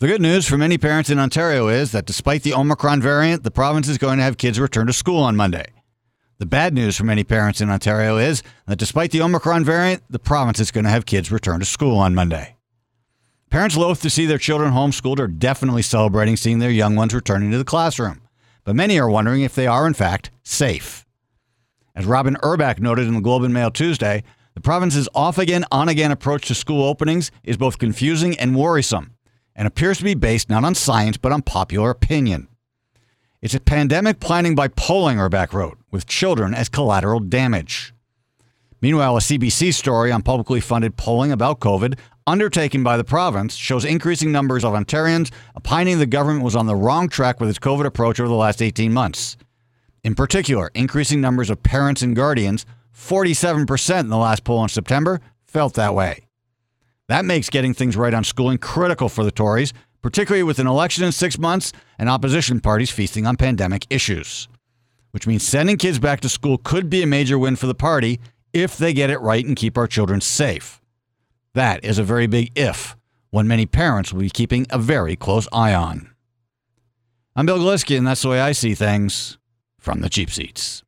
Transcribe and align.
The 0.00 0.06
good 0.06 0.22
news 0.22 0.48
for 0.48 0.56
many 0.56 0.78
parents 0.78 1.10
in 1.10 1.18
Ontario 1.18 1.68
is 1.68 1.92
that 1.92 2.06
despite 2.06 2.42
the 2.42 2.54
Omicron 2.54 3.02
variant, 3.02 3.44
the 3.44 3.50
province 3.50 3.86
is 3.86 3.98
going 3.98 4.16
to 4.16 4.24
have 4.24 4.38
kids 4.38 4.58
return 4.58 4.86
to 4.86 4.94
school 4.94 5.22
on 5.22 5.36
Monday. 5.36 5.74
The 6.38 6.46
bad 6.46 6.72
news 6.72 6.96
for 6.96 7.04
many 7.04 7.22
parents 7.22 7.60
in 7.60 7.68
Ontario 7.68 8.16
is 8.16 8.42
that 8.66 8.78
despite 8.78 9.10
the 9.10 9.20
Omicron 9.20 9.62
variant, 9.62 10.02
the 10.08 10.18
province 10.18 10.58
is 10.58 10.70
going 10.70 10.84
to 10.84 10.90
have 10.90 11.04
kids 11.04 11.30
return 11.30 11.60
to 11.60 11.66
school 11.66 11.98
on 11.98 12.14
Monday. 12.14 12.56
Parents 13.50 13.76
loath 13.76 14.00
to 14.00 14.08
see 14.08 14.24
their 14.24 14.38
children 14.38 14.72
homeschooled 14.72 15.18
are 15.18 15.28
definitely 15.28 15.82
celebrating 15.82 16.34
seeing 16.34 16.60
their 16.60 16.70
young 16.70 16.96
ones 16.96 17.12
returning 17.12 17.50
to 17.50 17.58
the 17.58 17.62
classroom, 17.62 18.22
but 18.64 18.74
many 18.74 18.98
are 18.98 19.10
wondering 19.10 19.42
if 19.42 19.54
they 19.54 19.66
are, 19.66 19.86
in 19.86 19.92
fact, 19.92 20.30
safe. 20.42 21.04
As 21.94 22.06
Robyn 22.06 22.36
Urback 22.36 22.80
noted 22.80 23.06
in 23.06 23.12
the 23.12 23.20
Globe 23.20 23.42
and 23.42 23.52
Mail 23.52 23.70
Tuesday, 23.70 24.24
the 24.54 24.62
province's 24.62 25.10
off 25.14 25.36
again, 25.36 25.66
on 25.70 25.90
again 25.90 26.10
approach 26.10 26.48
to 26.48 26.54
school 26.54 26.84
openings 26.84 27.30
is 27.44 27.58
both 27.58 27.76
confusing 27.76 28.38
and 28.38 28.56
worrisome 28.56 29.14
and 29.60 29.66
appears 29.66 29.98
to 29.98 30.04
be 30.04 30.14
based 30.14 30.48
not 30.48 30.64
on 30.64 30.74
science 30.74 31.18
but 31.18 31.32
on 31.32 31.42
popular 31.42 31.90
opinion. 31.90 32.48
It's 33.42 33.54
a 33.54 33.60
pandemic 33.60 34.18
planning 34.18 34.54
by 34.54 34.68
polling, 34.68 35.18
Urback 35.18 35.52
wrote, 35.52 35.76
with 35.90 36.06
children 36.06 36.54
as 36.54 36.70
collateral 36.70 37.20
damage. 37.20 37.92
Meanwhile, 38.80 39.18
a 39.18 39.20
CBC 39.20 39.74
story 39.74 40.10
on 40.10 40.22
publicly 40.22 40.62
funded 40.62 40.96
polling 40.96 41.30
about 41.30 41.60
COVID 41.60 41.98
undertaken 42.26 42.82
by 42.82 42.96
the 42.96 43.04
province 43.04 43.54
shows 43.54 43.84
increasing 43.84 44.32
numbers 44.32 44.64
of 44.64 44.72
Ontarians 44.72 45.30
opining 45.54 45.98
the 45.98 46.06
government 46.06 46.42
was 46.42 46.56
on 46.56 46.64
the 46.64 46.74
wrong 46.74 47.10
track 47.10 47.38
with 47.38 47.50
its 47.50 47.58
COVID 47.58 47.84
approach 47.84 48.18
over 48.18 48.30
the 48.30 48.34
last 48.34 48.62
18 48.62 48.90
months. 48.90 49.36
In 50.02 50.14
particular, 50.14 50.70
increasing 50.74 51.20
numbers 51.20 51.50
of 51.50 51.62
parents 51.62 52.00
and 52.00 52.16
guardians, 52.16 52.64
47% 52.96 54.00
in 54.00 54.08
the 54.08 54.16
last 54.16 54.42
poll 54.42 54.62
in 54.62 54.70
September, 54.70 55.20
felt 55.44 55.74
that 55.74 55.94
way. 55.94 56.29
That 57.10 57.24
makes 57.24 57.50
getting 57.50 57.74
things 57.74 57.96
right 57.96 58.14
on 58.14 58.22
schooling 58.22 58.58
critical 58.58 59.08
for 59.08 59.24
the 59.24 59.32
Tories, 59.32 59.72
particularly 60.00 60.44
with 60.44 60.60
an 60.60 60.68
election 60.68 61.02
in 61.02 61.10
six 61.10 61.40
months 61.40 61.72
and 61.98 62.08
opposition 62.08 62.60
parties 62.60 62.92
feasting 62.92 63.26
on 63.26 63.36
pandemic 63.36 63.84
issues. 63.90 64.46
Which 65.10 65.26
means 65.26 65.44
sending 65.44 65.76
kids 65.76 65.98
back 65.98 66.20
to 66.20 66.28
school 66.28 66.56
could 66.56 66.88
be 66.88 67.02
a 67.02 67.08
major 67.08 67.36
win 67.36 67.56
for 67.56 67.66
the 67.66 67.74
party 67.74 68.20
if 68.52 68.78
they 68.78 68.92
get 68.92 69.10
it 69.10 69.18
right 69.18 69.44
and 69.44 69.56
keep 69.56 69.76
our 69.76 69.88
children 69.88 70.20
safe. 70.20 70.80
That 71.52 71.84
is 71.84 71.98
a 71.98 72.04
very 72.04 72.28
big 72.28 72.52
if, 72.54 72.96
one 73.30 73.48
many 73.48 73.66
parents 73.66 74.12
will 74.12 74.20
be 74.20 74.30
keeping 74.30 74.68
a 74.70 74.78
very 74.78 75.16
close 75.16 75.48
eye 75.52 75.74
on. 75.74 76.12
I'm 77.34 77.44
Bill 77.44 77.58
Galiski, 77.58 77.98
and 77.98 78.06
that's 78.06 78.22
the 78.22 78.28
way 78.28 78.40
I 78.40 78.52
see 78.52 78.76
things 78.76 79.36
from 79.80 80.00
the 80.00 80.08
cheap 80.08 80.30
seats. 80.30 80.84